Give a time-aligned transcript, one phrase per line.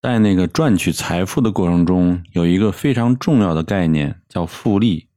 [0.00, 5.08] 在那个赚取财富的过程中，有一个非常重要的概念叫复利。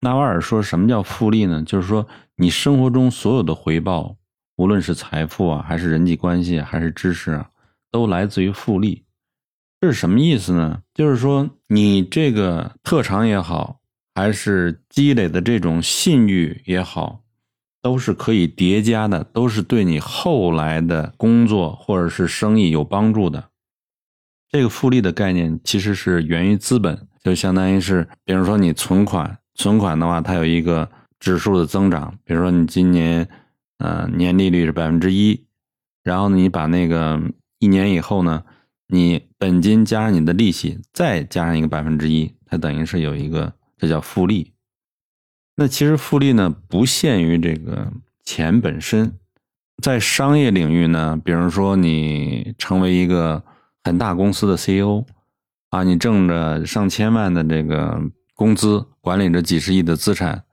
[0.00, 1.62] 纳瓦尔说什么叫复利呢？
[1.62, 4.16] 就是说你生活中所有的回报，
[4.56, 7.50] 无论是财富啊，还是人际关系，还是知识啊，
[7.90, 9.04] 都来自于复利。
[9.82, 10.80] 这是什么意思呢？
[10.94, 13.80] 就是说你这个特长也好，
[14.14, 17.20] 还是积累的这种信誉也好，
[17.82, 23.50] 都是可以叠加的，都是对你后来的工作或者是生意有帮助的。
[24.54, 30.88] 这个复利的概念其实是源于资本，就相当于是，比如说你存款，存款的话，它有一个
[31.18, 33.28] 指数的增长，比如说你今年，
[33.78, 35.44] 呃，年利率是百分之一，
[36.04, 37.20] 然后你把那个
[37.58, 38.44] 一年以后呢，
[38.86, 44.52] 你本金加上你的利息，再加上一个百分之一，它等于是有一个，这叫复利。
[45.56, 47.92] 那其实复利呢，不限于这个
[48.24, 49.18] 钱本身，
[49.82, 53.42] 在商业领域呢，比如说你成为一个。
[53.84, 55.04] 很大公司的 CEO，
[55.68, 58.00] 啊，你挣着上千万的这个
[58.34, 60.44] 工资，管理着几十亿的资产，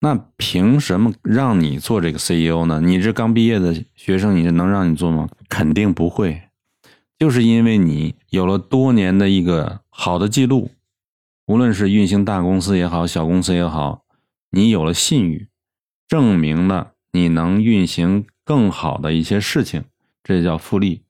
[0.00, 2.80] 那凭什么让你做这个 CEO 呢？
[2.80, 5.28] 你这刚毕业的学生，你这能让你做吗？
[5.50, 6.42] 肯定不会，
[7.18, 10.70] 就是因为你有了多年的一个好的记录，
[11.46, 14.04] 无论是运行大公司也好，小公司也好，
[14.50, 15.48] 你有了信誉，
[16.08, 19.84] 证明了你能运行更好的一些事情，
[20.24, 21.02] 这叫复利。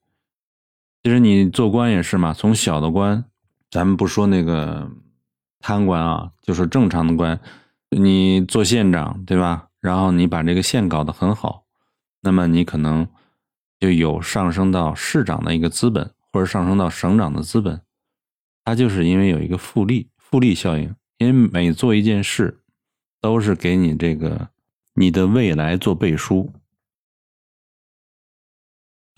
[1.09, 3.25] 其实你做官也是嘛，从小的官，
[3.71, 4.91] 咱们不说那个
[5.59, 7.41] 贪官啊，就是正常的官，
[7.89, 9.69] 你做县长对吧？
[9.81, 11.65] 然后你把这个县搞得很好，
[12.21, 13.09] 那么你可能
[13.81, 17.81] 就有上升到市长的一个资本，或者上升到省长的资本。
[18.67, 22.61] 它就是因为有一个复利，复利效应，因为每做一件事，
[23.23, 24.51] 都是给你这个
[24.93, 26.53] 你的未来做背书。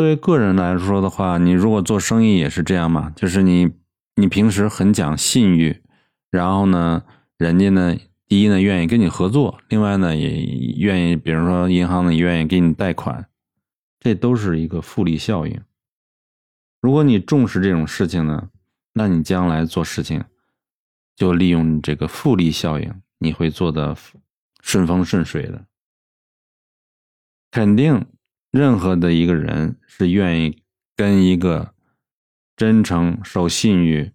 [0.01, 3.71] 作为个人来说的话，你如果做生意也是这样嘛，就是你
[4.15, 5.83] 你平时很讲信誉，
[6.31, 7.05] 然后呢，
[7.37, 7.95] 人家呢，
[8.27, 10.43] 第一呢愿意跟你合作，另外呢也
[10.79, 13.29] 愿意，比如说银行呢愿意给你贷款，
[13.99, 15.61] 这都是一个复利效应。
[16.81, 18.49] 如果你重视这种事情呢，
[18.95, 20.25] 那你将来做事情
[21.15, 23.95] 就利用这个复利效应，你会做的
[24.63, 25.67] 顺风顺水的，
[27.51, 28.07] 肯定。
[28.51, 30.63] 任何的一个人是愿意
[30.97, 31.73] 跟一个
[32.57, 34.13] 真诚、守信誉、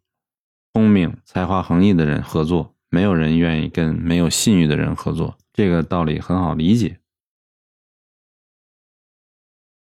[0.74, 5.38] 聪明、才华横溢的人合作，没有人愿意跟没有信誉的人合作。
[5.54, 7.00] 这个道理很好理解。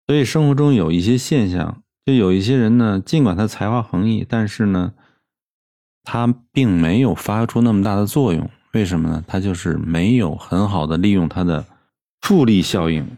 [0.08, 4.94] 所以生活中有一些现象，就有一些人呢，尽管他才华横溢，但是呢，
[6.04, 8.50] 他并没有发出那么大的作用。
[8.74, 9.24] 为什么呢？
[9.28, 11.66] 他就是没有很好的利用他的
[12.22, 13.18] 复利效应。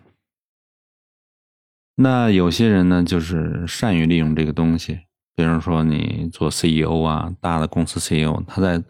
[1.95, 5.01] 那有些人呢，就是善于利用这个东西，
[5.35, 8.83] 比如说你做 CEO 啊，大的公司 CEO，他在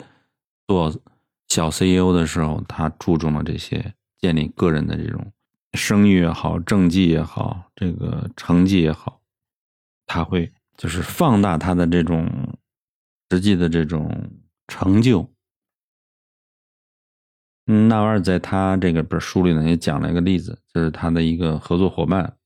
[0.68, 0.94] 做
[1.50, 5.34] 小 CEO 的时候，他注重了这些建立个人的这种
[5.74, 9.20] 声誉也好、政绩也好、这个成绩也好，
[10.06, 12.56] 他会就是放大他的这种
[13.30, 14.32] 实际的这种
[14.68, 15.30] 成就。
[17.66, 22.38] 纳瓦尔在他这个本书里呢，也讲了一个例子，就是他的一个合作伙伴。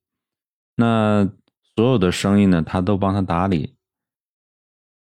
[0.80, 1.28] 那
[1.76, 3.76] 所有的生意呢，他都帮他打理，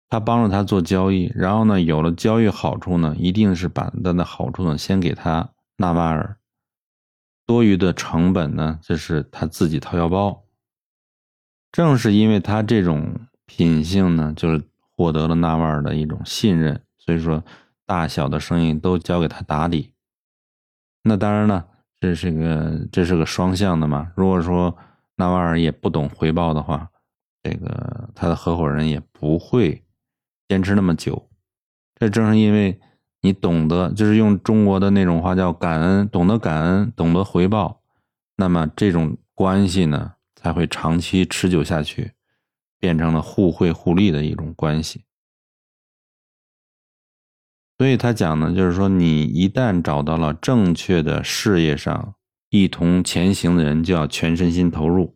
[0.07, 6.37] 他帮助他做交易，然后呢，有了交易好处呢，一定是把他的好处呢先给他纳瓦尔，
[7.47, 10.43] 多余的成本呢，这是他自己掏腰包。
[11.71, 14.63] 正是因为他这种品性呢，就是
[14.95, 17.43] 获得了纳瓦尔的一种信任，所以说
[17.87, 19.95] 大小的生意都交给他打理。
[21.01, 21.65] 那当然了，
[21.99, 24.77] 这是个这是个双向的嘛，如果说。
[25.15, 26.89] 纳瓦尔也不懂回报的话，
[27.43, 29.83] 这个他的合伙人也不会
[30.47, 31.29] 坚持那么久。
[31.95, 32.79] 这正是因为
[33.21, 37.81] 你懂得，就是用中国的那种话叫感恩，懂得感恩，懂得回报，
[38.37, 42.13] 那么这种关系呢才会长期持久下去，
[42.79, 45.05] 变成了互惠互利的一种关系。
[47.77, 52.15] 所以他讲呢，就是说你一旦找到了正确的事业上。
[52.53, 55.15] 一同前行的人就要全身心投入，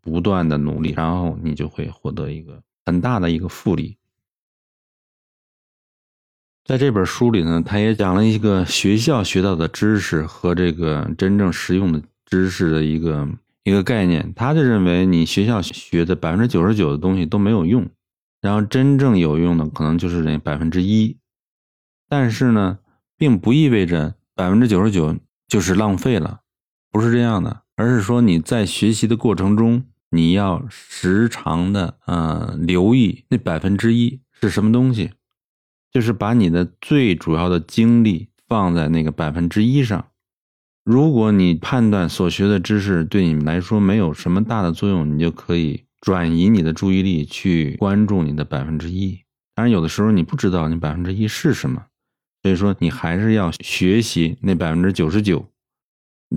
[0.00, 3.98] 不断的努力，然后你就会获得一个很大的一个复利。
[6.64, 13.28] 在这本书里呢，他也讲了一个学校学到的知识和这个真正实用的知识的一个
[13.64, 14.32] 一个概念。
[14.36, 17.90] 他就认为，你学校学的百分之九十九的东西都没有用，
[18.40, 21.18] 然后真正有用的可能就是那百分之一。
[22.08, 22.78] 但是呢，
[23.16, 25.16] 并不意味着百分之九十九
[25.48, 26.42] 就是浪费了。
[26.90, 35.10] 不是这样的，而是说你在学习的过程中，你要时常的呃留意那百分之一是什么东西，
[35.92, 40.06] 就是把你的最主要的精力放在那个百分之一上。
[40.84, 49.20] 如果你判断所学的知识对你们来说没有什么大的作用，你就可以转移你的注意力去关注你的百分之一。
[49.54, 51.84] 当然，有的时候你不知道你百分之一是什么，
[52.42, 55.46] 所以说你还是要学习那百分之九十九。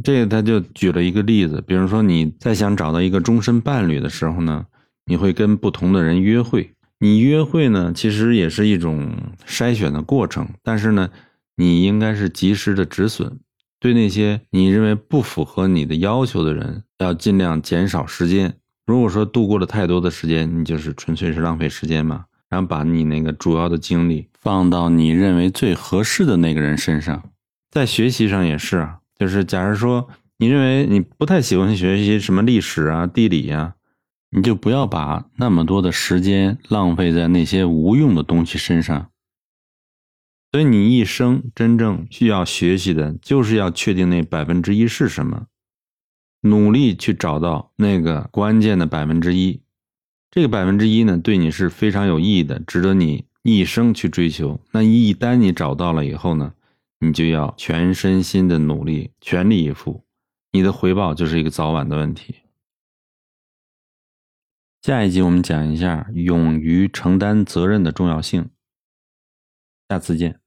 [0.03, 4.65] 这他就举了一个例子，比如说你在想找到一个终身伴侣的时候呢，
[5.05, 6.73] 你会跟不同的人约会。
[6.99, 9.11] 你约会呢，其实也是一种
[9.47, 11.09] 筛选的过程，但是呢，
[11.57, 13.39] 你应该是及时的止损，
[13.79, 18.55] 对那些你认为不符合你的要求的人，要尽量减少时间。
[18.85, 22.25] 如果说度过了太多的时间，你就是纯粹是浪费时间嘛。
[22.49, 27.23] 然后把你那个主要的精力放到你认为最合适的那个人身上，
[27.69, 29.00] 在学习上也是啊。
[29.21, 33.75] 就是假如说你认为你不太喜欢学习什么历史啊、地理呀，
[34.31, 39.11] 你就不要把那么多的时间浪费在那些无用的东西身上。
[40.51, 45.45] 所以你一生真正需要学习的，就是要确定那百分之一是什么，
[46.41, 49.61] 努力去找到那个关键的百分之一。
[50.31, 54.59] 这个百分之一呢，对你是非常有意义的，值得你一生去追求。
[54.71, 56.53] 那一旦你找到了以后呢？
[57.03, 60.05] 你就要全身心的努力，全力以赴，
[60.51, 62.43] 你的回报就是一个早晚的问题。
[64.83, 68.51] 下一集我们讲一下勇于承担责任的重要性。
[69.89, 70.40] 下次见。